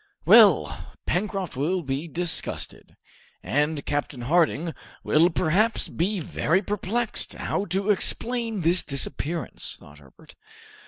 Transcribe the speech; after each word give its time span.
"Well, 0.25 0.93
Pencroft 1.05 1.55
will 1.55 1.83
be 1.83 2.07
disgusted!" 2.07 2.97
"And 3.43 3.85
Captain 3.85 4.21
Harding 4.21 4.73
will 5.03 5.29
perhaps 5.29 5.87
be 5.89 6.19
very 6.19 6.63
perplexed 6.63 7.35
how 7.35 7.65
to 7.65 7.91
explain 7.91 8.61
this 8.61 8.81
disappearance," 8.81 9.77
thought 9.79 9.99
Herbert. 9.99 10.33